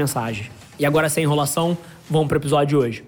[0.00, 0.50] mensagens.
[0.78, 1.76] E agora, sem enrolação,
[2.08, 3.04] vamos pro episódio de hoje.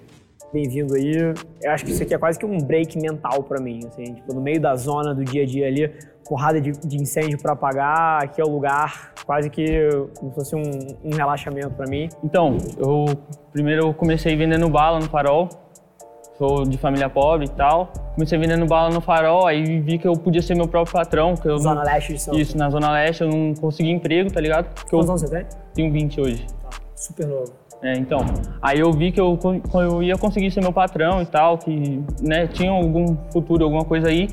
[0.53, 1.33] Bem-vindo aí.
[1.63, 4.35] Eu acho que isso aqui é quase que um break mental para mim, assim, tipo,
[4.35, 5.91] no meio da zona do dia a dia ali,
[6.29, 9.65] porrada de, de incêndio para apagar, aqui é o lugar, quase que
[10.19, 10.63] como se fosse um,
[11.03, 12.11] um relaxamento para mim.
[12.23, 13.07] Então, eu
[13.51, 15.49] primeiro eu comecei vendendo bala no farol,
[16.37, 17.91] sou de família pobre e tal.
[18.15, 21.35] Comecei vendendo bala no farol, aí vi que eu podia ser meu próprio patrão.
[21.35, 21.85] Que eu Zona não...
[21.85, 24.67] Leste de São Isso, na Zona Leste eu não consegui emprego, tá ligado?
[24.75, 25.47] Porque Quantos eu anos você tem?
[25.73, 26.47] tenho 20 hoje.
[27.03, 27.53] Super novo.
[27.83, 28.21] É, então,
[28.63, 29.37] aí eu vi que eu,
[29.75, 34.09] eu ia conseguir ser meu patrão e tal, que né, tinha algum futuro, alguma coisa
[34.09, 34.29] aí.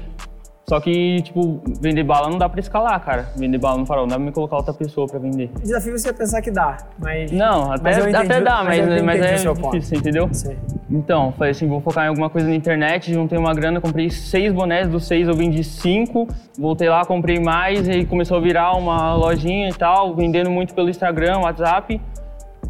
[0.67, 3.29] Só que, tipo, vender bala não dá pra escalar, cara.
[3.35, 5.49] Vender bala no farol, não dá pra me colocar outra pessoa pra vender.
[5.57, 7.31] O desafio é você pensar que dá, mas.
[7.31, 9.71] Não, até, Mas entendi- até dá, mas mas, eu mas, é seu ponto.
[9.71, 10.29] difícil, entendeu?
[10.31, 10.55] Sim.
[10.91, 14.53] Então, falei assim, vou focar em alguma coisa na internet, juntei uma grana, comprei seis
[14.53, 19.15] bonés, dos seis eu vendi cinco, voltei lá, comprei mais, e começou a virar uma
[19.15, 21.99] lojinha e tal, vendendo muito pelo Instagram, WhatsApp.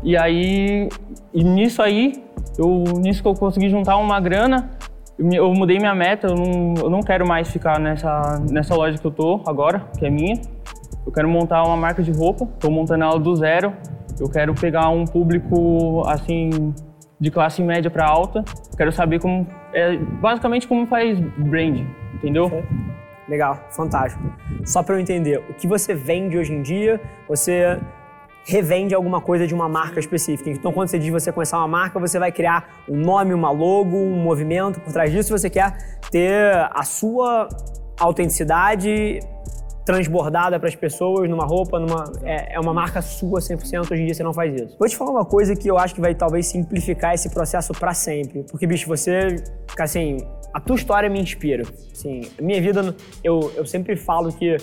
[0.04, 0.90] E aí,
[1.34, 2.24] e nisso aí,
[2.58, 4.70] eu, nisso que eu consegui juntar uma grana,
[5.20, 9.06] eu, mudei minha meta, eu não, eu não quero mais ficar nessa, nessa loja que
[9.06, 10.40] eu tô agora, que é minha.
[11.06, 13.74] Eu quero montar uma marca de roupa, estou montando ela do zero.
[14.20, 16.74] Eu quero pegar um público assim
[17.20, 18.44] de classe média para alta.
[18.78, 21.82] Quero saber como é basicamente como faz brand,
[22.14, 22.64] entendeu?
[23.28, 24.24] Legal, fantástico.
[24.66, 27.78] Só para eu entender, o que você vende hoje em dia, você
[28.50, 30.50] revende alguma coisa de uma marca específica.
[30.50, 33.96] Então, quando você diz você começar uma marca, você vai criar um nome, uma logo,
[33.96, 35.38] um movimento por trás disso.
[35.38, 35.78] Você quer
[36.10, 37.48] ter a sua
[38.00, 39.20] autenticidade
[39.86, 43.92] transbordada para as pessoas numa roupa, numa é, é uma marca sua 100%.
[43.92, 44.76] Hoje em dia você não faz isso.
[44.80, 47.94] Vou te falar uma coisa que eu acho que vai talvez simplificar esse processo para
[47.94, 49.36] sempre, porque bicho, você,
[49.80, 50.18] assim,
[50.52, 51.64] a tua história me inspira.
[52.38, 54.58] A minha vida, eu, eu sempre falo que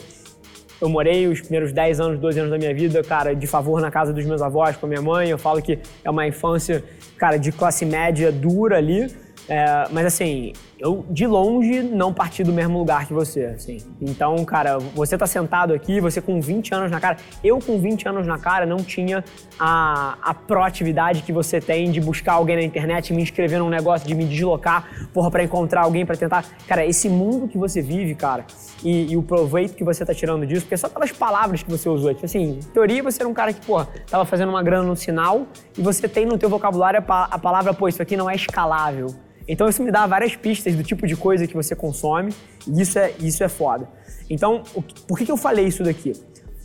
[0.80, 3.90] eu morei os primeiros 10 anos, 12 anos da minha vida, cara, de favor na
[3.90, 5.30] casa dos meus avós, com a minha mãe.
[5.30, 6.84] Eu falo que é uma infância,
[7.16, 9.10] cara, de classe média dura ali.
[9.48, 13.78] É, mas assim, eu de longe não parti do mesmo lugar que você, assim.
[14.00, 17.16] Então, cara, você tá sentado aqui, você com 20 anos na cara.
[17.42, 19.24] Eu com 20 anos na cara não tinha
[19.58, 24.06] a, a proatividade que você tem de buscar alguém na internet, me inscrever num negócio,
[24.06, 26.44] de me deslocar, porra, pra encontrar alguém, pra tentar.
[26.66, 28.44] Cara, esse mundo que você vive, cara,
[28.84, 31.70] e, e o proveito que você tá tirando disso, porque é só pelas palavras que
[31.70, 32.12] você usou.
[32.12, 34.96] Tipo assim, em teoria você era um cara que, porra, tava fazendo uma grana no
[34.96, 38.34] sinal e você tem no teu vocabulário a, a palavra, pô, isso aqui não é
[38.34, 39.14] escalável.
[39.48, 42.32] Então isso me dá várias pistas do tipo de coisa que você consome
[42.66, 43.88] e isso é, isso é foda.
[44.28, 46.12] Então, o por que, que eu falei isso daqui?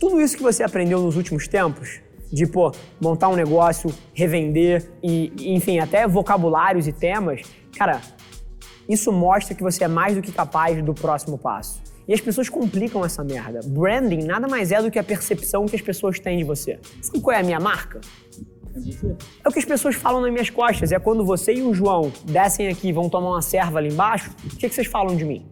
[0.00, 2.00] Tudo isso que você aprendeu nos últimos tempos,
[2.32, 7.42] de, pô, montar um negócio, revender e, enfim, até vocabulários e temas,
[7.76, 8.00] cara,
[8.88, 11.80] isso mostra que você é mais do que capaz do próximo passo.
[12.08, 13.60] E as pessoas complicam essa merda.
[13.64, 16.80] Branding nada mais é do que a percepção que as pessoas têm de você.
[17.00, 18.00] Sabe qual é a minha marca?
[19.44, 20.92] É o que as pessoas falam nas minhas costas.
[20.92, 24.30] É quando você e o João descem aqui e vão tomar uma serva ali embaixo,
[24.44, 25.46] o que, que vocês falam de mim?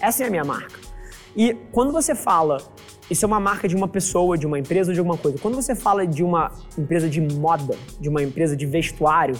[0.00, 0.78] Essa é a minha marca.
[1.36, 2.58] E quando você fala,
[3.10, 5.38] isso é uma marca de uma pessoa, de uma empresa ou de alguma coisa.
[5.38, 9.36] Quando você fala de uma empresa de moda, de uma empresa de vestuário,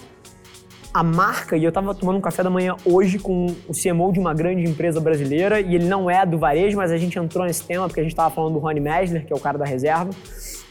[0.93, 4.19] a marca, e eu tava tomando um café da manhã hoje com o CMO de
[4.19, 7.65] uma grande empresa brasileira, e ele não é do varejo, mas a gente entrou nesse
[7.65, 10.10] tema porque a gente tava falando do Rony Mesler, que é o cara da reserva.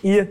[0.04, 0.28] E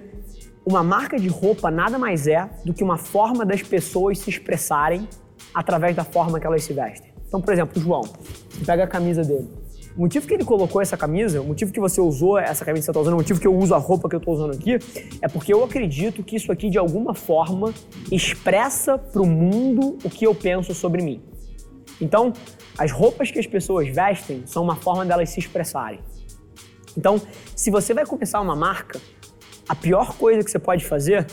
[0.69, 5.09] uma marca de roupa nada mais é do que uma forma das pessoas se expressarem
[5.55, 7.11] através da forma que elas se vestem.
[7.27, 8.03] Então, por exemplo, o João,
[8.67, 9.49] pega a camisa dele.
[9.97, 12.84] O motivo que ele colocou essa camisa, o motivo que você usou essa camisa que
[12.84, 14.79] você está usando, o motivo que eu uso a roupa que eu estou usando aqui,
[15.23, 17.73] é porque eu acredito que isso aqui, de alguma forma,
[18.12, 21.23] expressa para o mundo o que eu penso sobre mim.
[21.99, 22.31] Então,
[22.76, 26.00] as roupas que as pessoas vestem são uma forma delas se expressarem.
[26.97, 27.21] Então,
[27.56, 29.00] se você vai começar uma marca,
[29.69, 31.26] a pior coisa que você pode fazer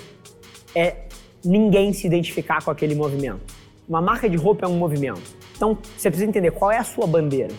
[0.76, 0.96] é
[1.44, 3.42] ninguém se identificar com aquele movimento.
[3.88, 5.22] Uma marca de roupa é um movimento.
[5.56, 7.54] Então, você precisa entender qual é a sua bandeira.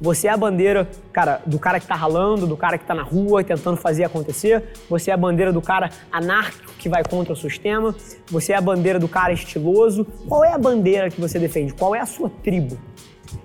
[0.00, 3.02] Você é a bandeira, cara, do cara que tá ralando, do cara que tá na
[3.02, 4.64] rua tentando fazer acontecer.
[4.88, 7.94] Você é a bandeira do cara anárquico que vai contra o sistema.
[8.28, 10.06] Você é a bandeira do cara estiloso.
[10.26, 11.74] Qual é a bandeira que você defende?
[11.74, 12.78] Qual é a sua tribo?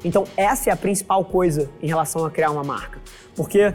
[0.03, 2.99] Então, essa é a principal coisa em relação a criar uma marca.
[3.35, 3.73] Porque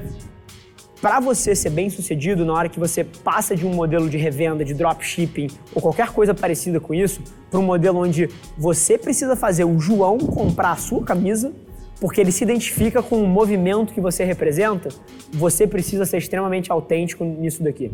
[1.00, 4.64] para você ser bem sucedido na hora que você passa de um modelo de revenda,
[4.64, 9.64] de dropshipping ou qualquer coisa parecida com isso, para um modelo onde você precisa fazer
[9.64, 11.52] o João comprar a sua camisa,
[12.00, 14.90] porque ele se identifica com o movimento que você representa,
[15.32, 17.90] você precisa ser extremamente autêntico nisso daqui.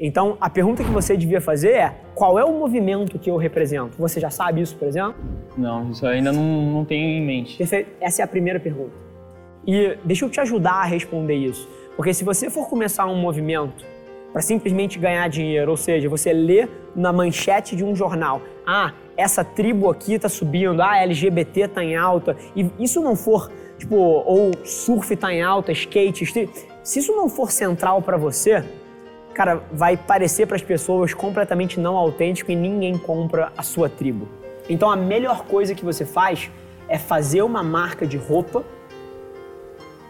[0.00, 3.96] Então, a pergunta que você devia fazer é: qual é o movimento que eu represento?
[3.98, 5.14] Você já sabe isso, por exemplo?
[5.56, 7.56] Não, isso ainda não, não tenho em mente.
[7.56, 7.90] Perfeito.
[8.00, 8.90] Essa é a primeira pergunta.
[9.64, 11.68] E deixa eu te ajudar a responder isso.
[11.96, 13.84] Porque se você for começar um movimento
[14.32, 16.66] para simplesmente ganhar dinheiro, ou seja, você lê
[16.96, 21.96] na manchete de um jornal, ah, essa tribo aqui está subindo, ah, LGBT está em
[21.96, 26.48] alta, e isso não for, tipo, ou surf está em alta, skate, street,
[26.82, 28.64] se isso não for central para você,
[29.34, 34.28] cara, vai parecer para as pessoas completamente não autêntico e ninguém compra a sua tribo.
[34.68, 36.50] Então a melhor coisa que você faz
[36.88, 38.64] é fazer uma marca de roupa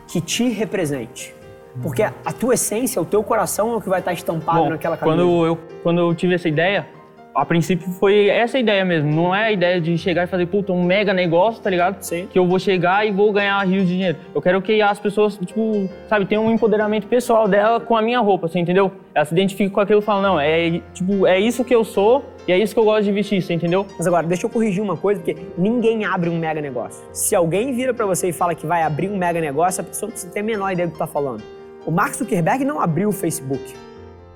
[0.08, 1.34] que te represente.
[1.80, 4.96] Porque a tua essência, o teu coração é o que vai estar estampado Bom, naquela
[4.96, 5.16] camisa.
[5.16, 6.86] Quando eu, quando eu tive essa ideia,
[7.34, 9.10] a princípio foi essa ideia mesmo.
[9.10, 12.02] Não é a ideia de chegar e fazer, puta, um mega negócio, tá ligado?
[12.02, 12.28] Sim.
[12.30, 14.18] Que eu vou chegar e vou ganhar rios de dinheiro.
[14.34, 18.20] Eu quero que as pessoas, tipo, sabe, tenham um empoderamento pessoal dela com a minha
[18.20, 18.92] roupa, você entendeu?
[19.14, 22.24] Ela se identifica com aquilo e fala, não, é, tipo, é isso que eu sou
[22.46, 23.86] e é isso que eu gosto de vestir, você entendeu?
[23.96, 27.02] Mas agora, deixa eu corrigir uma coisa, porque ninguém abre um mega negócio.
[27.12, 30.08] Se alguém vira para você e fala que vai abrir um mega negócio, a pessoa
[30.08, 31.42] não precisa ter a menor ideia do que tá falando.
[31.84, 33.74] O Mark Zuckerberg não abriu o Facebook.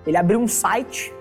[0.07, 1.13] Ele abriu um site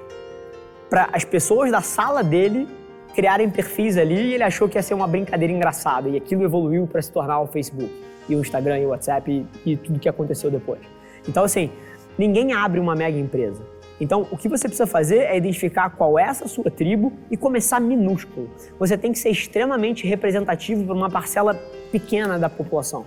[0.90, 2.68] para as pessoas da sala dele
[3.14, 6.10] criarem perfis ali e ele achou que ia ser uma brincadeira engraçada.
[6.10, 7.92] E aquilo evoluiu para se tornar o Facebook,
[8.28, 10.80] e o Instagram, e o WhatsApp e, e tudo que aconteceu depois.
[11.28, 11.72] Então, assim,
[12.18, 13.62] ninguém abre uma mega empresa.
[14.02, 17.80] Então, o que você precisa fazer é identificar qual é essa sua tribo e começar
[17.80, 18.50] minúsculo.
[18.78, 21.54] Você tem que ser extremamente representativo para uma parcela
[21.92, 23.06] pequena da população.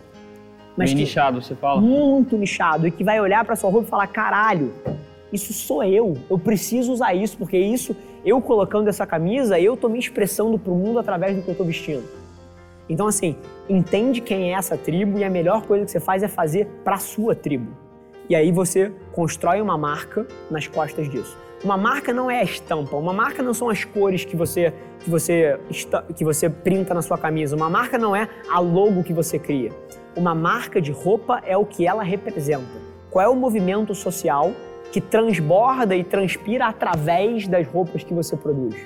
[0.79, 1.81] Mas Bem nichado, você fala?
[1.81, 2.87] Muito nichado.
[2.87, 4.73] E que vai olhar para sua roupa e falar: caralho,
[5.33, 6.17] isso sou eu.
[6.31, 10.73] Eu preciso usar isso, porque isso, eu colocando essa camisa, eu tô me expressando para
[10.73, 12.05] o mundo através do que eu tô vestindo.
[12.89, 13.35] Então, assim,
[13.69, 16.95] entende quem é essa tribo e a melhor coisa que você faz é fazer para
[16.95, 17.73] a sua tribo.
[18.29, 21.37] E aí você constrói uma marca nas costas disso.
[21.65, 25.11] Uma marca não é a estampa, uma marca não são as cores que você que
[25.11, 25.59] você
[26.15, 27.57] que você printa na sua camisa.
[27.57, 29.73] Uma marca não é a logo que você cria.
[30.15, 32.89] Uma marca de roupa é o que ela representa.
[33.11, 34.53] Qual é o movimento social
[34.93, 38.77] que transborda e transpira através das roupas que você produz?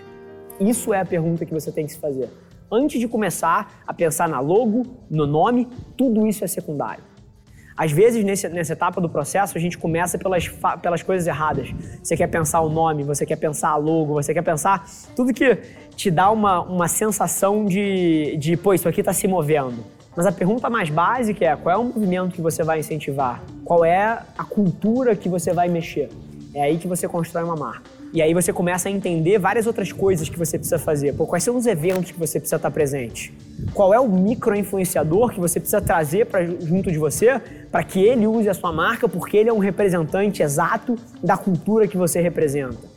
[0.60, 2.30] Isso é a pergunta que você tem que se fazer.
[2.70, 7.11] Antes de começar a pensar na logo, no nome, tudo isso é secundário.
[7.76, 10.48] Às vezes, nesse, nessa etapa do processo, a gente começa pelas,
[10.80, 11.72] pelas coisas erradas.
[12.02, 14.86] Você quer pensar o nome, você quer pensar a logo, você quer pensar
[15.16, 15.56] tudo que
[15.96, 19.84] te dá uma, uma sensação de, de, pô, isso aqui está se movendo.
[20.14, 23.42] Mas a pergunta mais básica é qual é o movimento que você vai incentivar?
[23.64, 26.10] Qual é a cultura que você vai mexer?
[26.54, 28.01] É aí que você constrói uma marca.
[28.12, 31.14] E aí você começa a entender várias outras coisas que você precisa fazer.
[31.14, 33.32] Pô, quais são os eventos que você precisa estar presente?
[33.72, 38.26] Qual é o micro-influenciador que você precisa trazer para junto de você para que ele
[38.26, 42.92] use a sua marca porque ele é um representante exato da cultura que você representa?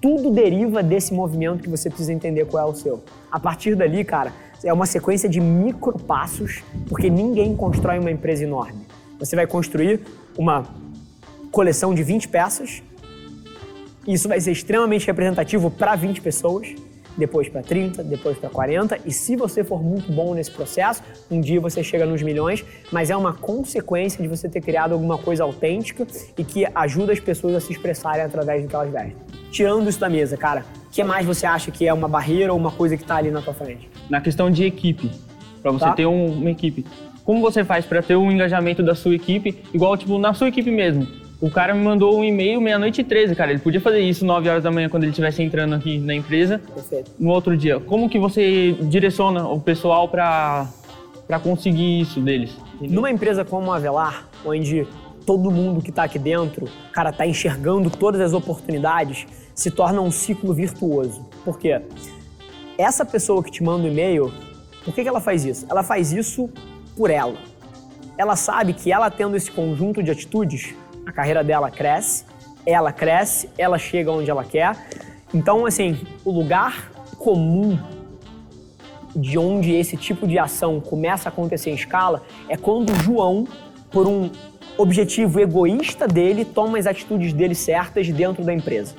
[0.00, 3.02] Tudo deriva desse movimento que você precisa entender qual é o seu.
[3.30, 4.32] A partir dali, cara,
[4.62, 8.86] é uma sequência de micro passos, porque ninguém constrói uma empresa enorme.
[9.18, 10.00] Você vai construir
[10.38, 10.64] uma
[11.50, 12.82] coleção de 20 peças,
[14.06, 16.74] isso vai ser extremamente representativo para 20 pessoas,
[17.16, 21.40] depois para 30, depois para 40, e se você for muito bom nesse processo, um
[21.40, 25.44] dia você chega nos milhões, mas é uma consequência de você ter criado alguma coisa
[25.44, 26.06] autêntica
[26.38, 29.16] e que ajuda as pessoas a se expressarem através do que elas vestem.
[29.50, 32.58] Tirando isso da mesa, cara, o que mais você acha que é uma barreira ou
[32.58, 33.88] uma coisa que está ali na tua frente?
[34.08, 35.10] Na questão de equipe,
[35.60, 35.92] para você tá.
[35.92, 36.86] ter um, uma equipe.
[37.24, 40.70] Como você faz para ter um engajamento da sua equipe, igual tipo na sua equipe
[40.70, 41.06] mesmo?
[41.40, 43.50] O cara me mandou um e-mail meia-noite e 13, cara.
[43.50, 46.60] Ele podia fazer isso 9 horas da manhã quando ele estivesse entrando aqui na empresa.
[46.74, 47.12] Perfeito.
[47.18, 47.80] No outro dia.
[47.80, 50.68] Como que você direciona o pessoal para
[51.42, 52.50] conseguir isso deles?
[52.74, 52.94] Entendeu?
[52.94, 54.86] Numa empresa como a Avelar, onde
[55.24, 60.10] todo mundo que está aqui dentro, cara, está enxergando todas as oportunidades, se torna um
[60.10, 61.24] ciclo virtuoso.
[61.42, 61.80] Por quê?
[62.76, 64.30] Essa pessoa que te manda o um e-mail,
[64.84, 65.66] por que, que ela faz isso?
[65.70, 66.50] Ela faz isso
[66.96, 67.36] por ela.
[68.18, 70.74] Ela sabe que ela tendo esse conjunto de atitudes,
[71.10, 72.24] a carreira dela cresce,
[72.64, 74.76] ela cresce, ela chega onde ela quer.
[75.34, 77.78] Então, assim, o lugar comum
[79.14, 83.46] de onde esse tipo de ação começa a acontecer em escala é quando o João,
[83.90, 84.30] por um
[84.78, 88.94] objetivo egoísta dele, toma as atitudes dele certas dentro da empresa.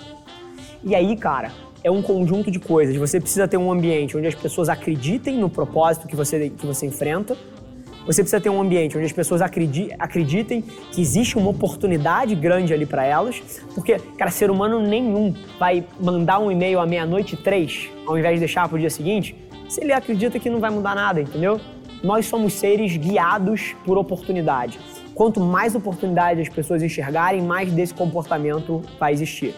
[0.84, 1.52] E aí, cara,
[1.84, 2.96] é um conjunto de coisas.
[2.98, 6.86] Você precisa ter um ambiente onde as pessoas acreditem no propósito que você, que você
[6.88, 7.38] enfrenta,
[8.06, 12.86] Você precisa ter um ambiente onde as pessoas acreditem que existe uma oportunidade grande ali
[12.86, 13.42] para elas,
[13.76, 18.40] porque, cara, ser humano nenhum vai mandar um e-mail à meia-noite três, ao invés de
[18.40, 19.36] deixar para o dia seguinte,
[19.70, 21.62] se ele acredita que não vai mudar nada, entendeu?
[22.04, 24.80] Nós somos seres guiados por oportunidade.
[25.14, 29.54] Quanto mais oportunidade as pessoas enxergarem, mais desse comportamento vai existir.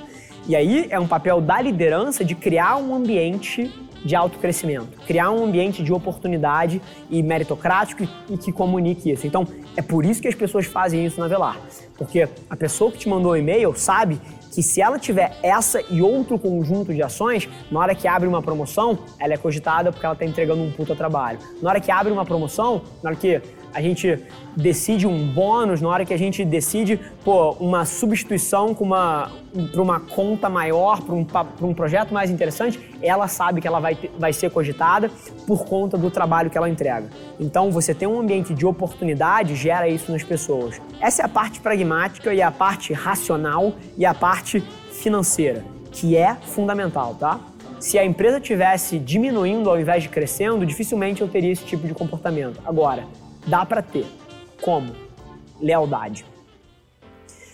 [0.46, 3.72] E aí é um papel da liderança de criar um ambiente
[4.04, 9.26] de autocrescimento, criar um ambiente de oportunidade e meritocrático e, que comunique isso.
[9.26, 9.48] Então,
[9.78, 11.58] é por isso que as pessoas fazem isso na Velar.
[11.98, 14.20] Porque a pessoa que te mandou o e-mail sabe
[14.54, 18.42] que se ela tiver essa e outro conjunto de ações, na hora que abre uma
[18.42, 21.40] promoção, ela é cogitada porque ela está entregando um puta trabalho.
[21.62, 23.42] Na hora que abre uma promoção, na hora que
[23.74, 24.20] a gente
[24.56, 30.48] decide um bônus, na hora que a gente decide pô, uma substituição para uma conta
[30.48, 31.26] maior, para um,
[31.62, 35.10] um projeto mais interessante, ela sabe que ela vai, vai ser cogitada
[35.48, 37.10] por conta do trabalho que ela entrega.
[37.40, 40.80] Então, você tem um ambiente de oportunidade, gera isso nas pessoas.
[41.02, 46.36] Essa é a parte pragmática e a parte racional e a parte financeira, que é
[46.36, 47.40] fundamental, tá?
[47.84, 51.94] Se a empresa tivesse diminuindo ao invés de crescendo, dificilmente eu teria esse tipo de
[51.94, 52.62] comportamento.
[52.66, 53.04] Agora,
[53.46, 54.06] Dá para ter.
[54.62, 54.94] Como?
[55.60, 56.26] Lealdade.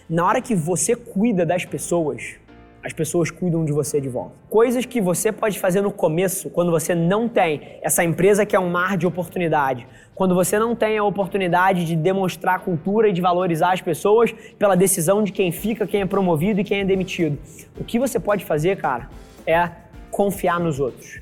[0.08, 2.36] Na hora que você cuida das pessoas,
[2.84, 4.36] as pessoas cuidam de você de volta.
[4.50, 8.60] Coisas que você pode fazer no começo, quando você não tem essa empresa que é
[8.60, 13.22] um mar de oportunidade, quando você não tem a oportunidade de demonstrar cultura e de
[13.22, 17.38] valorizar as pessoas pela decisão de quem fica, quem é promovido e quem é demitido.
[17.80, 19.10] O que você pode fazer, cara,
[19.46, 19.70] é
[20.12, 21.20] confiar nos outros.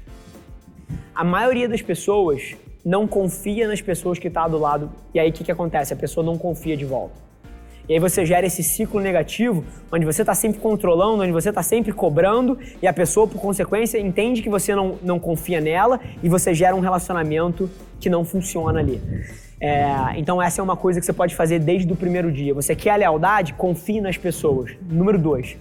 [1.15, 2.55] A maioria das pessoas
[2.85, 4.91] não confia nas pessoas que está do lado.
[5.13, 5.93] E aí o que, que acontece?
[5.93, 7.27] A pessoa não confia de volta.
[7.89, 11.63] E aí você gera esse ciclo negativo, onde você está sempre controlando, onde você está
[11.63, 16.27] sempre cobrando, e a pessoa, por consequência, entende que você não, não confia nela e
[16.27, 17.69] você gera um relacionamento
[17.99, 19.01] que não funciona ali.
[19.59, 22.53] É, então essa é uma coisa que você pode fazer desde o primeiro dia.
[22.53, 23.53] Você quer a lealdade?
[23.53, 24.71] Confie nas pessoas.
[24.81, 25.57] Número dois.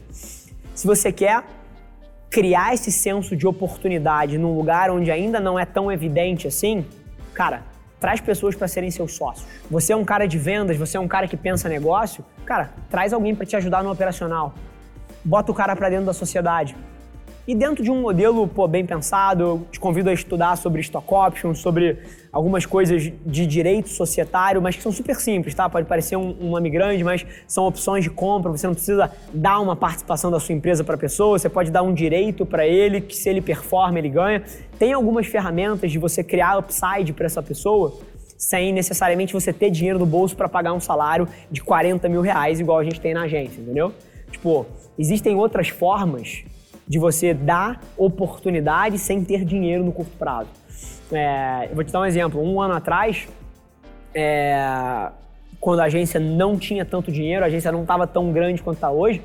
[0.74, 1.44] Se você quer
[2.28, 6.84] criar esse senso de oportunidade num lugar onde ainda não é tão evidente assim,
[7.36, 7.64] Cara,
[8.00, 9.46] traz pessoas para serem seus sócios.
[9.70, 13.12] Você é um cara de vendas, você é um cara que pensa negócio, cara, traz
[13.12, 14.54] alguém para te ajudar no operacional.
[15.22, 16.74] Bota o cara para dentro da sociedade.
[17.46, 21.06] E dentro de um modelo pô, bem pensado, eu te convido a estudar sobre stock
[21.14, 21.96] options, sobre
[22.32, 25.70] algumas coisas de direito societário, mas que são super simples, tá?
[25.70, 28.50] Pode parecer um, um nome grande, mas são opções de compra.
[28.50, 31.84] Você não precisa dar uma participação da sua empresa para a pessoa, você pode dar
[31.84, 34.42] um direito para ele, que se ele performa, ele ganha.
[34.76, 37.96] Tem algumas ferramentas de você criar upside para essa pessoa
[38.36, 42.58] sem necessariamente você ter dinheiro no bolso para pagar um salário de 40 mil reais,
[42.58, 43.92] igual a gente tem na agência, entendeu?
[44.32, 44.66] Tipo,
[44.98, 46.44] existem outras formas
[46.86, 50.48] de você dar oportunidade sem ter dinheiro no curto prazo.
[51.12, 52.40] É, eu vou te dar um exemplo.
[52.40, 53.28] Um ano atrás,
[54.14, 55.10] é,
[55.60, 58.90] quando a agência não tinha tanto dinheiro, a agência não estava tão grande quanto está
[58.90, 59.22] hoje,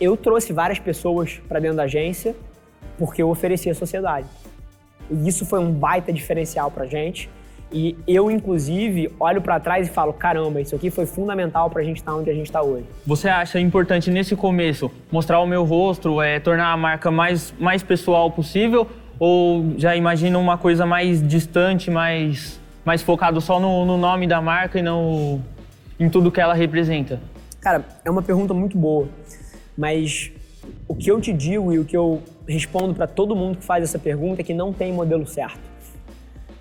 [0.00, 2.34] eu trouxe várias pessoas para dentro da agência
[2.98, 4.26] porque eu oferecia a sociedade.
[5.10, 7.28] E isso foi um baita diferencial para a gente.
[7.72, 11.84] E eu, inclusive, olho para trás e falo: caramba, isso aqui foi fundamental para a
[11.84, 12.84] gente estar tá onde a gente está hoje.
[13.06, 17.82] Você acha importante nesse começo mostrar o meu rosto, é, tornar a marca mais, mais
[17.82, 18.86] pessoal possível?
[19.18, 24.40] Ou já imagina uma coisa mais distante, mais, mais focado só no, no nome da
[24.40, 25.42] marca e não
[25.98, 27.20] em tudo que ela representa?
[27.60, 29.08] Cara, é uma pergunta muito boa,
[29.78, 30.32] mas
[30.88, 33.84] o que eu te digo e o que eu respondo para todo mundo que faz
[33.84, 35.60] essa pergunta é que não tem modelo certo.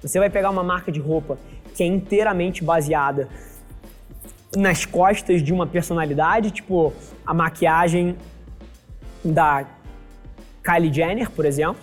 [0.02, 1.38] Você vai pegar uma marca de roupa
[1.76, 3.30] que é inteiramente baseada
[4.56, 6.94] nas costas de uma personalidade, tipo
[7.26, 8.18] a maquiagem
[9.24, 9.66] da
[10.64, 11.82] Kylie Jenner, por exemplo,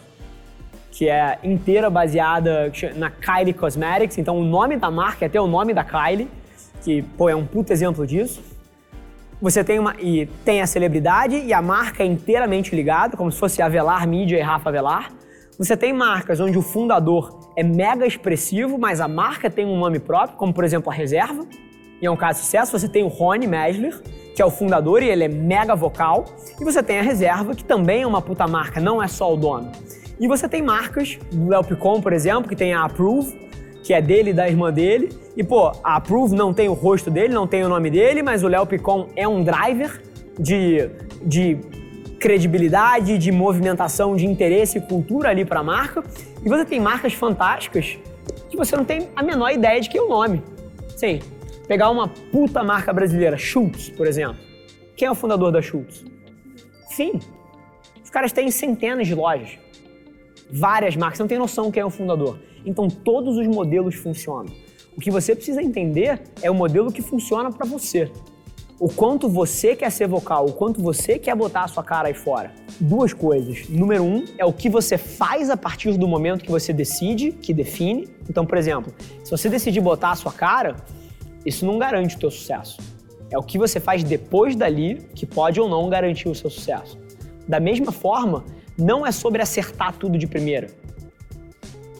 [0.90, 4.18] que é inteira baseada na Kylie Cosmetics.
[4.18, 6.28] Então o nome da marca é até o nome da Kylie,
[6.82, 8.42] que pô, é um puto exemplo disso.
[9.40, 13.38] Você tem uma e tem a celebridade e a marca é inteiramente ligada, como se
[13.38, 15.12] fosse a Velar Media e Rafa Velar.
[15.58, 19.98] Você tem marcas onde o fundador é mega expressivo, mas a marca tem um nome
[19.98, 21.44] próprio, como por exemplo a Reserva,
[22.00, 22.78] e é um caso de sucesso.
[22.78, 24.00] Você tem o Rony Mesler,
[24.36, 26.26] que é o fundador e ele é mega vocal,
[26.60, 29.36] e você tem a Reserva, que também é uma puta marca, não é só o
[29.36, 29.72] dono.
[30.20, 31.64] E você tem marcas, do Léo
[32.00, 33.36] por exemplo, que tem a Approve,
[33.82, 35.08] que é dele e da irmã dele.
[35.36, 38.44] E pô, a Approve não tem o rosto dele, não tem o nome dele, mas
[38.44, 38.68] o Léo
[39.16, 40.00] é um driver
[40.38, 40.88] de,
[41.20, 41.58] de
[42.18, 46.02] credibilidade, de movimentação de interesse e cultura ali para a marca.
[46.44, 47.98] E você tem marcas fantásticas
[48.50, 50.42] que você não tem a menor ideia de que é o nome.
[50.96, 51.20] Sim,
[51.66, 54.38] pegar uma puta marca brasileira, Schultz, por exemplo.
[54.96, 56.04] Quem é o fundador da Schultz?
[56.90, 57.20] Fim.
[58.02, 59.58] Os caras têm centenas de lojas.
[60.50, 62.38] Várias marcas, não tem noção quem é o fundador.
[62.64, 64.52] Então todos os modelos funcionam.
[64.96, 68.10] O que você precisa entender é o modelo que funciona para você.
[68.80, 72.14] O quanto você quer ser vocal, o quanto você quer botar a sua cara aí
[72.14, 72.52] fora.
[72.78, 73.68] Duas coisas.
[73.68, 77.52] Número um é o que você faz a partir do momento que você decide, que
[77.52, 78.08] define.
[78.30, 78.94] Então, por exemplo,
[79.24, 80.76] se você decidir botar a sua cara,
[81.44, 82.80] isso não garante o teu sucesso.
[83.30, 86.96] É o que você faz depois dali que pode ou não garantir o seu sucesso.
[87.48, 88.44] Da mesma forma,
[88.78, 90.68] não é sobre acertar tudo de primeira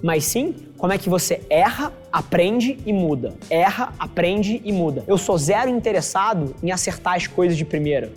[0.02, 3.35] mas sim como é que você erra, aprende e muda.
[3.50, 5.02] Erra, aprende e muda.
[5.08, 8.12] Eu sou zero interessado em acertar as coisas de primeira.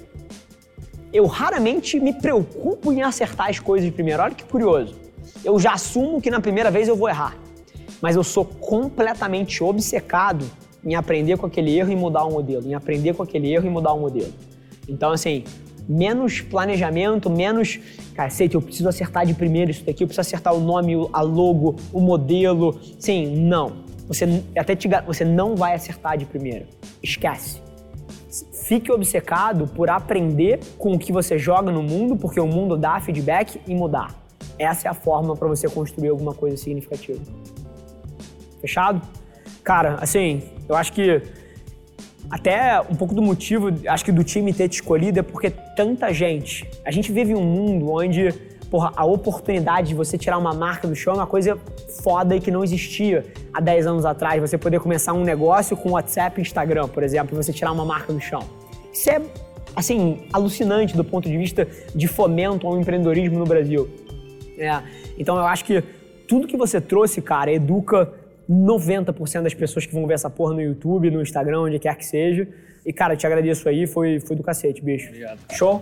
[1.12, 4.24] Eu raramente me preocupo em acertar as coisas de primeira.
[4.24, 4.96] Olha que curioso.
[5.44, 7.36] Eu já assumo que na primeira vez eu vou errar.
[8.00, 10.46] Mas eu sou completamente obcecado
[10.86, 13.70] em aprender com aquele erro e mudar o modelo, em aprender com aquele erro e
[13.70, 14.34] mudar o modelo.
[14.88, 15.44] Então, assim,
[15.92, 17.80] menos planejamento, menos
[18.16, 21.76] cacete, eu preciso acertar de primeiro isso daqui, eu preciso acertar o nome, a logo,
[21.92, 22.80] o modelo.
[22.98, 23.84] Sim, não.
[24.08, 26.66] Você até te, você não vai acertar de primeira.
[27.04, 27.62] Esquece.
[28.66, 33.00] Fique obcecado por aprender com o que você joga no mundo, porque o mundo dá
[33.02, 34.16] feedback e mudar.
[34.58, 37.20] Essa é a forma para você construir alguma coisa significativa.
[38.62, 39.02] Fechado?
[39.64, 41.22] Cara, assim, eu acho que
[42.32, 46.14] até um pouco do motivo, acho que do time ter te escolhido é porque tanta
[46.14, 46.66] gente.
[46.86, 48.34] A gente vive um mundo onde
[48.70, 51.60] porra, a oportunidade de você tirar uma marca do chão é uma coisa
[52.02, 54.40] foda e que não existia há 10 anos atrás.
[54.40, 57.84] Você poder começar um negócio com WhatsApp e Instagram, por exemplo, e você tirar uma
[57.84, 58.42] marca do chão.
[58.94, 59.22] Isso é,
[59.76, 63.90] assim, alucinante do ponto de vista de fomento ao empreendedorismo no Brasil.
[64.58, 64.82] É.
[65.18, 65.84] Então eu acho que
[66.26, 68.14] tudo que você trouxe, cara, educa
[68.51, 72.05] 90% das pessoas que vão ver essa porra no YouTube, no Instagram, onde quer que
[72.05, 72.48] seja.
[72.86, 75.08] E, cara, te agradeço aí, foi, foi do cacete, bicho.
[75.08, 75.39] Obrigado.
[75.51, 75.81] Show?